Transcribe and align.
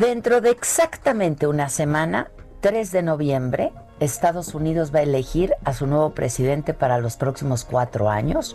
Dentro 0.00 0.40
de 0.40 0.50
exactamente 0.50 1.48
una 1.48 1.68
semana, 1.68 2.30
3 2.60 2.92
de 2.92 3.02
noviembre, 3.02 3.72
Estados 3.98 4.54
Unidos 4.54 4.94
va 4.94 5.00
a 5.00 5.02
elegir 5.02 5.54
a 5.64 5.74
su 5.74 5.88
nuevo 5.88 6.10
presidente 6.10 6.72
para 6.72 6.98
los 6.98 7.16
próximos 7.16 7.64
cuatro 7.64 8.08
años, 8.08 8.54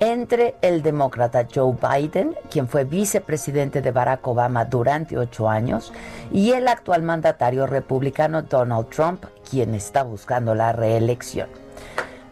entre 0.00 0.56
el 0.62 0.82
demócrata 0.82 1.46
Joe 1.54 1.76
Biden, 1.80 2.34
quien 2.50 2.66
fue 2.66 2.82
vicepresidente 2.82 3.82
de 3.82 3.92
Barack 3.92 4.26
Obama 4.26 4.64
durante 4.64 5.16
ocho 5.16 5.48
años, 5.48 5.92
y 6.32 6.52
el 6.52 6.66
actual 6.66 7.04
mandatario 7.04 7.68
republicano 7.68 8.42
Donald 8.42 8.88
Trump, 8.88 9.26
quien 9.48 9.76
está 9.76 10.02
buscando 10.02 10.56
la 10.56 10.72
reelección. 10.72 11.48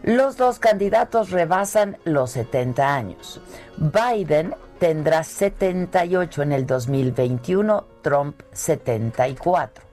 Los 0.03 0.35
dos 0.35 0.59
candidatos 0.59 1.29
rebasan 1.29 1.97
los 2.03 2.31
70 2.31 2.93
años. 2.93 3.39
Biden 3.77 4.53
tendrá 4.79 5.23
78 5.23 6.41
en 6.41 6.51
el 6.53 6.65
2021, 6.65 7.85
Trump 8.01 8.41
74. 8.53 9.83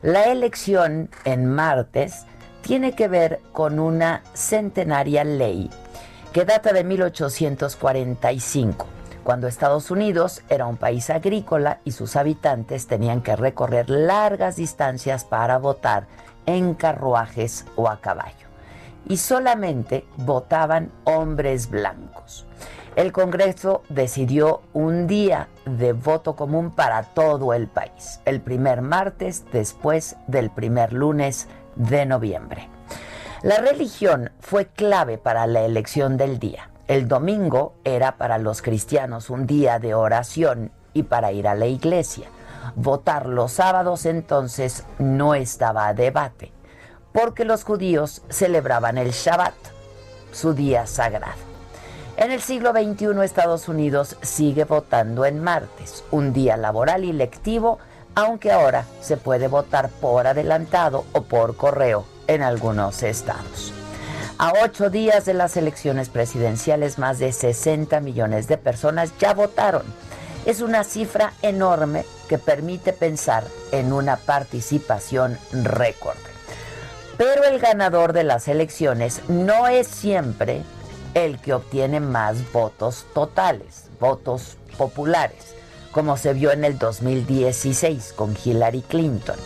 La 0.00 0.24
elección 0.24 1.10
en 1.24 1.46
martes 1.46 2.24
tiene 2.62 2.94
que 2.94 3.08
ver 3.08 3.40
con 3.52 3.78
una 3.78 4.22
centenaria 4.32 5.22
ley 5.22 5.70
que 6.32 6.46
data 6.46 6.72
de 6.72 6.82
1845, 6.82 8.86
cuando 9.22 9.48
Estados 9.48 9.90
Unidos 9.90 10.42
era 10.48 10.66
un 10.66 10.78
país 10.78 11.10
agrícola 11.10 11.80
y 11.84 11.92
sus 11.92 12.16
habitantes 12.16 12.86
tenían 12.86 13.20
que 13.20 13.36
recorrer 13.36 13.90
largas 13.90 14.56
distancias 14.56 15.24
para 15.24 15.58
votar 15.58 16.06
en 16.46 16.72
carruajes 16.72 17.66
o 17.76 17.88
a 17.88 18.00
caballo. 18.00 18.48
Y 19.06 19.18
solamente 19.18 20.06
votaban 20.16 20.90
hombres 21.04 21.68
blancos 21.68 22.46
el 22.96 23.12
Congreso 23.12 23.82
decidió 23.88 24.60
un 24.74 25.06
día 25.06 25.48
de 25.64 25.92
voto 25.92 26.36
común 26.36 26.70
para 26.70 27.02
todo 27.02 27.54
el 27.54 27.66
país, 27.66 28.20
el 28.24 28.40
primer 28.40 28.82
martes 28.82 29.44
después 29.50 30.16
del 30.26 30.50
primer 30.50 30.92
lunes 30.92 31.48
de 31.76 32.04
noviembre. 32.04 32.68
La 33.42 33.58
religión 33.58 34.30
fue 34.40 34.66
clave 34.66 35.18
para 35.18 35.46
la 35.46 35.62
elección 35.62 36.16
del 36.16 36.38
día. 36.38 36.70
El 36.86 37.08
domingo 37.08 37.74
era 37.84 38.16
para 38.18 38.38
los 38.38 38.60
cristianos 38.60 39.30
un 39.30 39.46
día 39.46 39.78
de 39.78 39.94
oración 39.94 40.70
y 40.92 41.04
para 41.04 41.32
ir 41.32 41.48
a 41.48 41.54
la 41.54 41.66
iglesia. 41.66 42.28
Votar 42.76 43.26
los 43.26 43.52
sábados 43.52 44.04
entonces 44.04 44.84
no 44.98 45.34
estaba 45.34 45.88
a 45.88 45.94
debate, 45.94 46.52
porque 47.12 47.44
los 47.44 47.64
judíos 47.64 48.22
celebraban 48.28 48.98
el 48.98 49.10
Shabbat, 49.10 49.54
su 50.30 50.52
día 50.52 50.86
sagrado. 50.86 51.51
En 52.16 52.30
el 52.30 52.42
siglo 52.42 52.72
XXI 52.72 53.24
Estados 53.24 53.68
Unidos 53.68 54.16
sigue 54.20 54.64
votando 54.64 55.24
en 55.24 55.42
martes, 55.42 56.04
un 56.10 56.34
día 56.34 56.58
laboral 56.58 57.04
y 57.04 57.12
lectivo, 57.12 57.78
aunque 58.14 58.52
ahora 58.52 58.84
se 59.00 59.16
puede 59.16 59.48
votar 59.48 59.88
por 59.88 60.26
adelantado 60.26 61.06
o 61.12 61.22
por 61.22 61.56
correo 61.56 62.04
en 62.26 62.42
algunos 62.42 63.02
estados. 63.02 63.72
A 64.38 64.52
ocho 64.62 64.90
días 64.90 65.24
de 65.24 65.32
las 65.32 65.56
elecciones 65.56 66.10
presidenciales, 66.10 66.98
más 66.98 67.18
de 67.18 67.32
60 67.32 68.00
millones 68.00 68.46
de 68.46 68.58
personas 68.58 69.16
ya 69.18 69.32
votaron. 69.32 69.84
Es 70.44 70.60
una 70.60 70.84
cifra 70.84 71.32
enorme 71.40 72.04
que 72.28 72.36
permite 72.36 72.92
pensar 72.92 73.44
en 73.70 73.92
una 73.92 74.16
participación 74.16 75.38
récord. 75.52 76.16
Pero 77.16 77.44
el 77.44 77.58
ganador 77.58 78.12
de 78.12 78.24
las 78.24 78.48
elecciones 78.48 79.22
no 79.28 79.66
es 79.68 79.86
siempre 79.86 80.62
el 81.14 81.38
que 81.38 81.54
obtiene 81.54 82.00
más 82.00 82.52
votos 82.52 83.06
totales, 83.14 83.90
votos 84.00 84.56
populares, 84.78 85.54
como 85.90 86.16
se 86.16 86.32
vio 86.32 86.52
en 86.52 86.64
el 86.64 86.78
2016 86.78 88.14
con 88.14 88.36
Hillary 88.42 88.82
Clinton. 88.82 89.36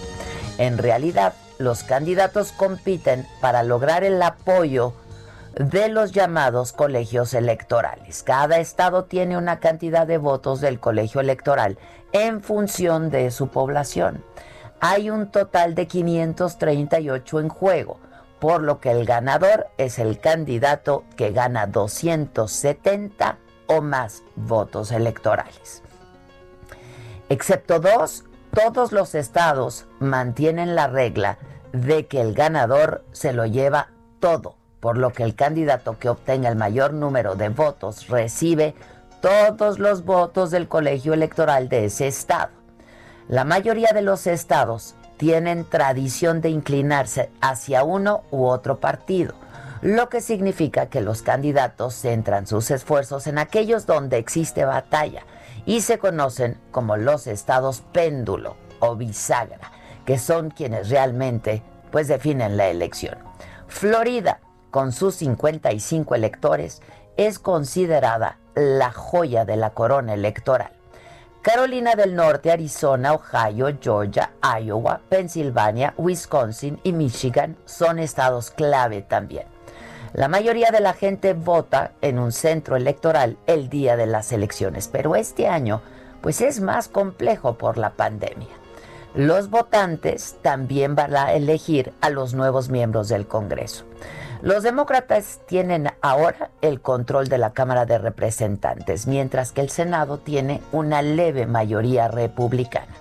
En 0.58 0.78
realidad, 0.78 1.34
los 1.58 1.82
candidatos 1.82 2.52
compiten 2.52 3.26
para 3.40 3.62
lograr 3.62 4.04
el 4.04 4.22
apoyo 4.22 4.94
de 5.54 5.88
los 5.88 6.12
llamados 6.12 6.72
colegios 6.72 7.32
electorales. 7.34 8.22
Cada 8.22 8.58
estado 8.58 9.04
tiene 9.04 9.38
una 9.38 9.58
cantidad 9.58 10.06
de 10.06 10.18
votos 10.18 10.60
del 10.60 10.78
colegio 10.80 11.20
electoral 11.20 11.78
en 12.12 12.42
función 12.42 13.10
de 13.10 13.30
su 13.30 13.48
población. 13.48 14.22
Hay 14.80 15.08
un 15.08 15.30
total 15.30 15.74
de 15.74 15.86
538 15.86 17.40
en 17.40 17.48
juego 17.48 17.98
por 18.38 18.62
lo 18.62 18.80
que 18.80 18.90
el 18.90 19.04
ganador 19.04 19.68
es 19.78 19.98
el 19.98 20.18
candidato 20.18 21.04
que 21.16 21.30
gana 21.32 21.66
270 21.66 23.38
o 23.66 23.80
más 23.80 24.22
votos 24.34 24.92
electorales. 24.92 25.82
Excepto 27.28 27.80
dos, 27.80 28.24
todos 28.52 28.92
los 28.92 29.14
estados 29.14 29.86
mantienen 29.98 30.74
la 30.74 30.86
regla 30.86 31.38
de 31.72 32.06
que 32.06 32.20
el 32.20 32.34
ganador 32.34 33.04
se 33.12 33.32
lo 33.32 33.46
lleva 33.46 33.88
todo, 34.20 34.54
por 34.80 34.96
lo 34.96 35.12
que 35.12 35.24
el 35.24 35.34
candidato 35.34 35.98
que 35.98 36.08
obtenga 36.08 36.48
el 36.48 36.56
mayor 36.56 36.92
número 36.92 37.34
de 37.34 37.48
votos 37.48 38.08
recibe 38.08 38.74
todos 39.20 39.78
los 39.78 40.04
votos 40.04 40.50
del 40.50 40.68
colegio 40.68 41.12
electoral 41.14 41.68
de 41.68 41.86
ese 41.86 42.06
estado. 42.06 42.50
La 43.28 43.44
mayoría 43.44 43.88
de 43.92 44.02
los 44.02 44.26
estados 44.28 44.94
tienen 45.16 45.64
tradición 45.64 46.40
de 46.40 46.50
inclinarse 46.50 47.30
hacia 47.40 47.84
uno 47.84 48.24
u 48.30 48.44
otro 48.46 48.78
partido, 48.78 49.34
lo 49.82 50.08
que 50.08 50.20
significa 50.20 50.86
que 50.86 51.00
los 51.00 51.22
candidatos 51.22 51.94
centran 51.94 52.46
sus 52.46 52.70
esfuerzos 52.70 53.26
en 53.26 53.38
aquellos 53.38 53.86
donde 53.86 54.18
existe 54.18 54.64
batalla 54.64 55.22
y 55.64 55.80
se 55.80 55.98
conocen 55.98 56.58
como 56.70 56.96
los 56.96 57.26
estados 57.26 57.82
péndulo 57.92 58.56
o 58.80 58.96
bisagra, 58.96 59.72
que 60.04 60.18
son 60.18 60.50
quienes 60.50 60.88
realmente 60.88 61.62
pues 61.90 62.08
definen 62.08 62.56
la 62.56 62.68
elección. 62.68 63.18
Florida, 63.66 64.40
con 64.70 64.92
sus 64.92 65.16
55 65.16 66.14
electores, 66.14 66.82
es 67.16 67.38
considerada 67.38 68.38
la 68.54 68.92
joya 68.92 69.44
de 69.44 69.56
la 69.56 69.70
corona 69.70 70.14
electoral. 70.14 70.75
Carolina 71.46 71.94
del 71.94 72.16
Norte, 72.16 72.50
Arizona, 72.50 73.12
Ohio, 73.12 73.68
Georgia, 73.80 74.32
Iowa, 74.60 75.00
Pensilvania, 75.08 75.94
Wisconsin 75.96 76.80
y 76.82 76.92
Michigan 76.92 77.56
son 77.66 78.00
estados 78.00 78.50
clave 78.50 79.02
también. 79.02 79.44
La 80.12 80.26
mayoría 80.26 80.72
de 80.72 80.80
la 80.80 80.92
gente 80.92 81.34
vota 81.34 81.92
en 82.00 82.18
un 82.18 82.32
centro 82.32 82.74
electoral 82.74 83.38
el 83.46 83.68
día 83.68 83.96
de 83.96 84.06
las 84.06 84.32
elecciones, 84.32 84.88
pero 84.88 85.14
este 85.14 85.46
año 85.46 85.82
pues 86.20 86.40
es 86.40 86.58
más 86.60 86.88
complejo 86.88 87.56
por 87.56 87.78
la 87.78 87.90
pandemia. 87.90 88.48
Los 89.14 89.48
votantes 89.48 90.38
también 90.42 90.96
van 90.96 91.14
a 91.14 91.32
elegir 91.32 91.92
a 92.00 92.10
los 92.10 92.34
nuevos 92.34 92.70
miembros 92.70 93.06
del 93.06 93.28
Congreso. 93.28 93.84
Los 94.46 94.62
demócratas 94.62 95.40
tienen 95.48 95.90
ahora 96.02 96.52
el 96.62 96.80
control 96.80 97.26
de 97.26 97.36
la 97.36 97.52
Cámara 97.52 97.84
de 97.84 97.98
Representantes, 97.98 99.08
mientras 99.08 99.50
que 99.50 99.60
el 99.60 99.70
Senado 99.70 100.18
tiene 100.18 100.62
una 100.70 101.02
leve 101.02 101.46
mayoría 101.46 102.06
republicana. 102.06 102.94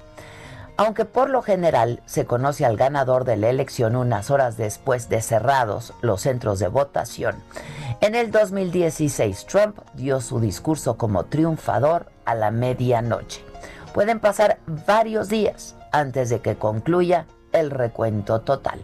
Aunque 0.76 1.06
por 1.06 1.30
lo 1.30 1.44
general 1.44 2.02
se 2.08 2.26
conoce 2.26 2.66
al 2.66 2.78
ganador 2.78 3.26
de 3.26 3.38
la 3.38 3.50
elección 3.50 3.96
unas 3.96 4.32
horas 4.32 4.58
después 4.58 5.08
de 5.08 5.22
cerrados 5.22 5.94
los 6.02 6.22
centros 6.22 6.58
de 6.58 6.68
votación, 6.68 7.36
en 8.02 8.16
el 8.16 8.32
2016 8.32 9.46
Trump 9.46 9.78
dio 9.94 10.22
su 10.22 10.40
discurso 10.40 10.98
como 10.98 11.26
triunfador 11.26 12.08
a 12.26 12.34
la 12.34 12.50
medianoche. 12.50 13.44
Pueden 13.94 14.20
pasar 14.20 14.58
varios 14.88 15.30
días 15.30 15.76
antes 15.92 16.32
de 16.32 16.40
que 16.40 16.56
concluya 16.56 17.28
el 17.52 17.70
recuento 17.70 18.42
total. 18.42 18.84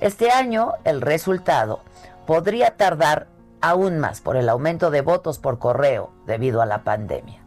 Este 0.00 0.30
año 0.30 0.74
el 0.84 1.00
resultado 1.00 1.80
podría 2.24 2.76
tardar 2.76 3.26
aún 3.60 3.98
más 3.98 4.20
por 4.20 4.36
el 4.36 4.48
aumento 4.48 4.92
de 4.92 5.00
votos 5.00 5.38
por 5.38 5.58
correo 5.58 6.12
debido 6.24 6.62
a 6.62 6.66
la 6.66 6.84
pandemia. 6.84 7.42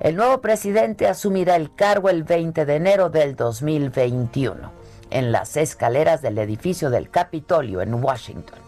El 0.00 0.16
nuevo 0.16 0.40
presidente 0.40 1.06
asumirá 1.06 1.54
el 1.54 1.72
cargo 1.72 2.10
el 2.10 2.24
20 2.24 2.66
de 2.66 2.74
enero 2.74 3.10
del 3.10 3.36
2021 3.36 4.72
en 5.10 5.30
las 5.30 5.56
escaleras 5.56 6.20
del 6.20 6.36
edificio 6.38 6.90
del 6.90 7.10
Capitolio 7.10 7.80
en 7.80 7.94
Washington. 7.94 8.58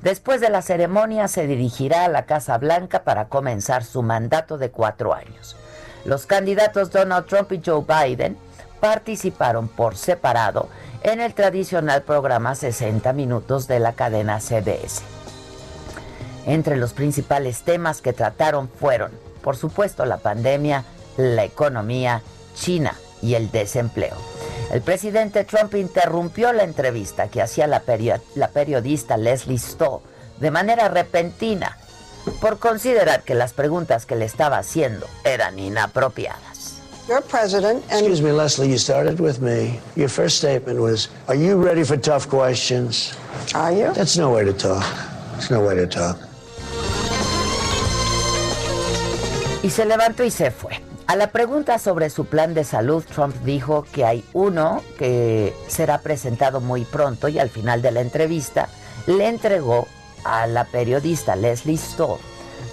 Después 0.00 0.40
de 0.40 0.48
la 0.48 0.62
ceremonia 0.62 1.28
se 1.28 1.46
dirigirá 1.46 2.06
a 2.06 2.08
la 2.08 2.24
Casa 2.24 2.56
Blanca 2.56 3.04
para 3.04 3.28
comenzar 3.28 3.84
su 3.84 4.02
mandato 4.02 4.56
de 4.56 4.70
cuatro 4.70 5.12
años. 5.12 5.56
Los 6.06 6.24
candidatos 6.24 6.90
Donald 6.90 7.26
Trump 7.26 7.52
y 7.52 7.60
Joe 7.64 7.84
Biden 7.86 8.38
participaron 8.80 9.68
por 9.68 9.94
separado 9.94 10.68
en 11.04 11.20
el 11.20 11.34
tradicional 11.34 12.02
programa 12.02 12.54
60 12.54 13.12
Minutos 13.12 13.66
de 13.66 13.80
la 13.80 13.94
cadena 13.94 14.40
CBS. 14.40 15.02
Entre 16.46 16.76
los 16.76 16.92
principales 16.92 17.62
temas 17.62 18.00
que 18.00 18.12
trataron 18.12 18.68
fueron, 18.68 19.10
por 19.42 19.56
supuesto, 19.56 20.04
la 20.06 20.18
pandemia, 20.18 20.84
la 21.16 21.44
economía, 21.44 22.22
China 22.54 22.94
y 23.20 23.34
el 23.34 23.50
desempleo. 23.50 24.16
El 24.70 24.80
presidente 24.80 25.44
Trump 25.44 25.74
interrumpió 25.74 26.52
la 26.52 26.62
entrevista 26.62 27.28
que 27.28 27.42
hacía 27.42 27.66
la, 27.66 27.80
periodista 27.80 29.16
Leslie 29.16 29.58
Stoll 29.58 30.00
de 30.38 30.50
manera 30.50 30.88
repentina 30.88 31.76
por 32.40 32.58
considerar 32.58 33.22
que 33.22 33.34
las 33.34 33.52
preguntas 33.52 34.06
que 34.06 34.16
le 34.16 34.24
estaba 34.24 34.58
haciendo 34.58 35.06
eran 35.24 35.58
inapropiadas. 35.58 36.51
You're 37.08 37.20
president. 37.20 37.82
And 37.90 38.06
Excuse 38.06 38.22
me, 38.22 38.30
Leslie, 38.30 38.70
you 38.70 38.78
started 38.78 39.18
with 39.18 39.40
me. 39.40 39.80
Your 39.96 40.08
first 40.08 40.38
statement 40.38 40.78
was, 40.78 41.08
Are 41.26 41.34
you 41.34 41.56
ready 41.56 41.82
for 41.82 41.96
tough 41.96 42.28
questions? 42.28 43.16
Are 43.54 43.72
you? 43.72 43.92
That's 43.92 44.16
no 44.16 44.30
way 44.30 44.44
to 44.44 44.52
talk. 44.52 44.86
It's 45.36 45.50
no 45.50 45.60
way 45.60 45.74
to 45.74 45.86
talk. 45.86 46.16
Y 49.64 49.70
se 49.70 49.84
levantó 49.84 50.24
y 50.24 50.30
se 50.30 50.50
fue. 50.50 50.80
A 51.06 51.16
la 51.16 51.30
pregunta 51.30 51.78
sobre 51.78 52.08
su 52.10 52.24
plan 52.24 52.54
de 52.54 52.64
salud, 52.64 53.04
Trump 53.04 53.34
dijo 53.44 53.84
que 53.92 54.04
hay 54.04 54.24
uno 54.32 54.82
que 54.98 55.54
será 55.68 55.98
presentado 55.98 56.60
muy 56.60 56.84
pronto 56.84 57.28
y 57.28 57.38
al 57.38 57.50
final 57.50 57.82
de 57.82 57.90
la 57.90 58.00
entrevista 58.00 58.68
le 59.06 59.28
entregó 59.28 59.88
a 60.24 60.46
la 60.46 60.64
periodista 60.64 61.34
Leslie 61.36 61.76
Stoll 61.76 62.18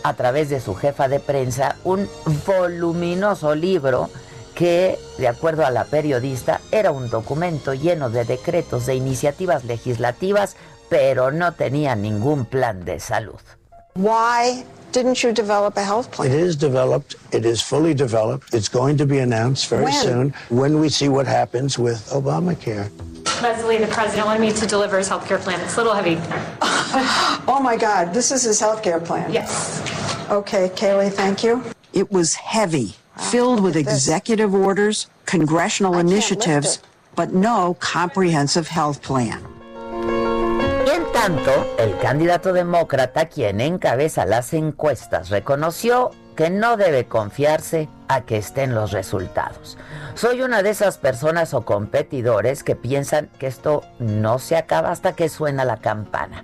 a 0.04 0.14
través 0.14 0.50
de 0.50 0.60
su 0.60 0.76
jefa 0.76 1.08
de 1.08 1.20
prensa 1.20 1.76
un 1.84 2.10
voluminoso 2.46 3.56
libro 3.56 4.10
que, 4.56 5.00
de 5.18 5.28
acuerdo 5.28 5.66
a 5.66 5.72
la 5.72 5.86
periodista, 5.86 6.60
era 6.72 6.92
un 6.92 7.10
documento 7.10 7.74
lleno 7.74 8.10
de 8.10 8.26
decretos 8.26 8.86
de 8.86 8.96
iniciativas 8.96 9.64
legislativas, 9.64 10.56
pero 10.90 11.32
no 11.32 11.54
tenía 11.54 11.96
ningún 11.96 12.46
plan 12.46 12.84
de 12.84 13.00
salud. 13.00 13.40
Why 13.96 14.66
didn't 14.92 15.16
you 15.24 15.32
develop 15.32 15.78
a 15.78 15.84
health 15.84 16.10
plan? 16.12 16.32
It 16.32 16.40
is 16.40 16.58
developed. 16.58 17.16
It 17.32 17.46
is 17.46 17.62
fully 17.62 17.94
developed. 17.94 18.54
It's 18.54 18.70
going 18.70 18.98
to 18.98 19.06
be 19.06 19.20
announced 19.20 19.70
very 19.70 19.86
When? 19.86 19.94
soon 19.94 20.34
when 20.50 20.80
we 20.80 20.90
see 20.90 21.10
what 21.10 21.26
happens 21.28 21.78
with 21.78 22.00
Obamacare. 22.12 22.90
Leslie, 23.42 23.78
the 23.78 23.88
president 23.88 24.26
wanted 24.26 24.42
me 24.42 24.52
to 24.52 24.66
deliver 24.68 24.98
his 24.98 25.08
health 25.08 25.26
care 25.26 25.38
plan. 25.38 25.60
It's 25.62 25.78
a 25.78 25.84
little 25.84 25.94
heavy. 25.94 26.18
Oh 27.48 27.60
my 27.62 27.78
God, 27.78 28.14
this 28.14 28.32
is 28.32 28.44
his 28.44 28.60
health 28.60 28.82
care 28.82 29.00
plan. 29.00 29.32
Yes. 29.32 29.82
Okay, 30.30 30.70
Kaylee, 30.70 31.12
thank 31.12 31.44
you. 31.44 31.64
It 31.92 32.12
was 32.12 32.36
heavy, 32.36 32.94
filled 33.32 33.62
with 33.62 33.74
this. 33.74 33.88
executive 33.88 34.54
orders, 34.54 35.08
congressional 35.26 35.96
I 35.96 36.02
initiatives, 36.02 36.76
it. 36.76 36.82
but 37.16 37.34
no 37.34 37.76
comprehensive 37.80 38.68
health 38.68 39.02
plan. 39.02 39.42
En 40.88 41.12
tanto, 41.14 41.52
el 41.80 41.98
candidato 41.98 42.54
demócrata, 42.54 43.26
quien 43.28 43.60
encabeza 43.60 44.26
las 44.26 44.54
encuestas, 44.54 45.30
reconoció 45.30 46.12
que 46.36 46.52
no 46.52 46.78
debe 46.78 47.06
confiarse 47.06 47.90
a 48.08 48.22
que 48.22 48.38
estén 48.38 48.76
los 48.76 48.92
resultados. 48.92 49.78
Soy 50.14 50.42
una 50.42 50.62
de 50.62 50.70
esas 50.70 50.98
personas 51.00 51.54
o 51.56 51.66
competidores 51.66 52.64
que 52.64 52.76
piensan 52.76 53.30
que 53.40 53.48
esto 53.48 53.84
no 53.98 54.38
se 54.38 54.56
acaba 54.58 54.92
hasta 54.92 55.14
que 55.14 55.28
suena 55.28 55.66
la 55.66 55.78
campana. 55.78 56.44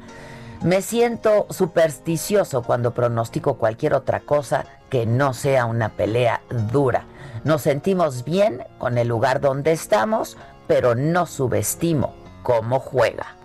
Me 0.64 0.82
siento 0.82 1.48
supersticioso 1.50 2.64
cuando 2.64 2.94
pronostico 2.94 3.56
cualquier 3.56 3.94
otra 3.94 4.22
cosa 4.22 4.66
que 4.90 5.06
no 5.06 5.34
sea 5.34 5.66
una 5.66 5.90
pelea 5.90 6.42
dura. 6.72 7.06
Nos 7.44 7.62
sentimos 7.62 8.24
bien 8.24 8.64
con 8.78 8.98
el 8.98 9.08
lugar 9.08 9.42
donde 9.42 9.72
estamos, 9.72 10.38
pero 10.68 10.96
no 10.96 11.26
subestimo 11.26 12.16
cómo 12.44 12.80
juega. 12.80 13.36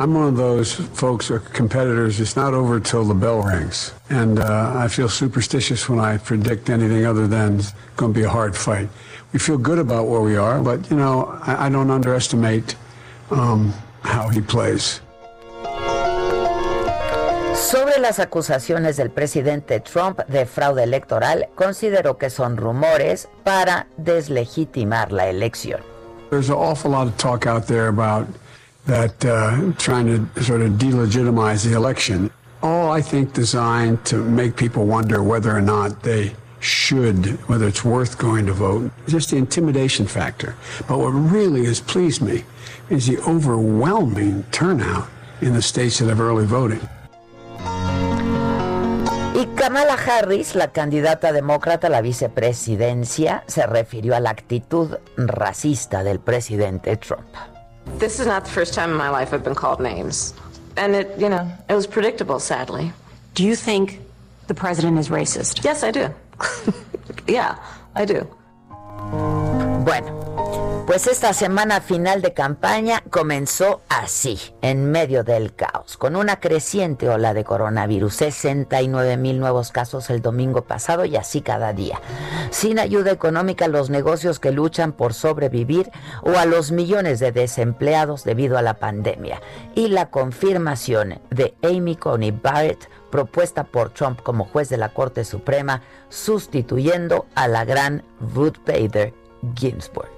I'm 0.00 0.14
one 0.14 0.28
of 0.28 0.36
those 0.36 0.74
folks 0.74 1.28
or 1.28 1.40
competitors. 1.40 2.20
It's 2.20 2.36
not 2.36 2.54
over 2.54 2.78
till 2.78 3.04
the 3.04 3.14
bell 3.14 3.42
rings, 3.42 3.92
and 4.10 4.38
uh, 4.38 4.72
I 4.76 4.86
feel 4.86 5.08
superstitious 5.08 5.88
when 5.88 5.98
I 5.98 6.18
predict 6.18 6.70
anything 6.70 7.04
other 7.04 7.26
than 7.26 7.58
it's 7.58 7.72
going 7.96 8.14
to 8.14 8.20
be 8.20 8.24
a 8.24 8.28
hard 8.28 8.54
fight. 8.54 8.88
We 9.32 9.40
feel 9.40 9.58
good 9.58 9.80
about 9.80 10.06
where 10.06 10.20
we 10.20 10.36
are, 10.36 10.60
but 10.62 10.88
you 10.88 10.96
know 10.96 11.36
I, 11.42 11.66
I 11.66 11.68
don't 11.68 11.90
underestimate 11.90 12.76
um, 13.32 13.74
how 14.02 14.28
he 14.28 14.40
plays. 14.40 15.00
Las 17.98 18.20
acusaciones 18.20 18.96
del 18.96 19.10
presidente 19.10 19.80
Trump 19.80 20.20
de 20.28 20.46
fraude 20.46 20.84
electoral, 20.84 21.48
consideró 21.56 22.16
que 22.16 22.30
son 22.30 22.56
rumores 22.56 23.28
para 23.42 23.88
deslegitimar 23.96 25.10
la 25.10 25.28
elección. 25.28 25.80
There's 26.30 26.48
an 26.48 26.56
awful 26.56 26.92
lot 26.92 27.08
of 27.08 27.16
talk 27.16 27.46
out 27.46 27.66
there 27.66 27.88
about 27.88 28.28
that 28.86 29.24
uh, 29.24 29.72
trying 29.78 30.06
to 30.06 30.42
sort 30.44 30.62
of 30.62 30.78
delegitimize 30.78 31.64
the 31.64 31.74
election. 31.74 32.30
All 32.62 32.92
I 32.92 33.02
think 33.02 33.32
designed 33.32 34.04
to 34.06 34.16
make 34.16 34.56
people 34.56 34.84
wonder 34.84 35.22
whether 35.22 35.50
or 35.50 35.60
not 35.60 36.02
they 36.02 36.34
should, 36.60 37.26
whether 37.48 37.66
it's 37.66 37.84
worth 37.84 38.16
going 38.16 38.46
to 38.46 38.52
vote, 38.52 38.92
just 39.08 39.30
the 39.30 39.36
intimidation 39.36 40.06
factor. 40.06 40.54
But 40.86 40.98
what 40.98 41.10
really 41.10 41.64
has 41.66 41.80
pleased 41.80 42.22
me 42.22 42.44
is 42.90 43.06
the 43.06 43.18
overwhelming 43.26 44.44
turnout 44.52 45.08
in 45.40 45.52
the 45.52 45.62
states 45.62 45.98
that 45.98 46.08
have 46.08 46.20
early 46.20 46.46
voting. 46.46 46.80
Y 49.38 49.46
Kamala 49.54 49.94
Harris, 49.94 50.56
la 50.56 50.72
candidata 50.72 51.30
demócrata 51.30 51.86
a 51.86 51.90
la 51.90 52.00
vicepresidencia, 52.00 53.44
se 53.46 53.64
refirió 53.68 54.16
a 54.16 54.20
la 54.20 54.30
actitud 54.30 54.96
racista 55.16 56.02
del 56.02 56.18
presidente 56.18 56.96
Trump. 56.96 57.28
This 58.00 58.18
is 58.18 58.26
not 58.26 58.42
the 58.42 58.50
first 58.50 58.74
time 58.74 58.90
in 58.90 58.96
my 58.96 59.08
life 59.08 59.32
I've 59.32 59.44
been 59.44 59.54
called 59.54 59.78
names. 59.78 60.34
And 60.76 60.96
it, 60.96 61.16
you 61.20 61.28
know, 61.28 61.46
it 61.68 61.74
was 61.74 61.86
predictable, 61.86 62.40
sadly. 62.40 62.92
Do 63.34 63.44
you 63.44 63.54
think 63.54 64.00
the 64.48 64.54
president 64.54 64.98
is 64.98 65.08
racist? 65.08 65.62
Yes, 65.62 65.84
I 65.84 65.92
do. 65.92 66.08
yeah, 67.28 67.54
I 67.94 68.06
do. 68.06 68.26
Bueno, 69.88 70.84
pues 70.86 71.06
esta 71.06 71.32
semana 71.32 71.80
final 71.80 72.20
de 72.20 72.34
campaña 72.34 73.02
comenzó 73.08 73.80
así, 73.88 74.38
en 74.60 74.90
medio 74.90 75.24
del 75.24 75.54
caos, 75.54 75.96
con 75.96 76.14
una 76.14 76.40
creciente 76.40 77.08
ola 77.08 77.32
de 77.32 77.42
coronavirus, 77.42 78.12
69 78.12 79.16
mil 79.16 79.40
nuevos 79.40 79.72
casos 79.72 80.10
el 80.10 80.20
domingo 80.20 80.64
pasado 80.64 81.06
y 81.06 81.16
así 81.16 81.40
cada 81.40 81.72
día. 81.72 82.02
Sin 82.50 82.78
ayuda 82.78 83.12
económica 83.12 83.64
a 83.64 83.68
los 83.68 83.88
negocios 83.88 84.38
que 84.38 84.52
luchan 84.52 84.92
por 84.92 85.14
sobrevivir 85.14 85.90
o 86.20 86.36
a 86.36 86.44
los 86.44 86.70
millones 86.70 87.18
de 87.18 87.32
desempleados 87.32 88.24
debido 88.24 88.58
a 88.58 88.62
la 88.62 88.74
pandemia. 88.74 89.40
Y 89.74 89.88
la 89.88 90.10
confirmación 90.10 91.18
de 91.30 91.54
Amy 91.62 91.96
Coney 91.96 92.32
Barrett 92.32 92.90
propuesta 93.10 93.64
por 93.64 93.88
Trump 93.94 94.20
como 94.20 94.44
juez 94.44 94.68
de 94.68 94.76
la 94.76 94.90
Corte 94.90 95.24
Suprema, 95.24 95.80
sustituyendo 96.10 97.24
a 97.34 97.48
la 97.48 97.64
gran 97.64 98.04
Ruth 98.20 98.58
Bader 98.66 99.14
GameSpot. 99.44 100.17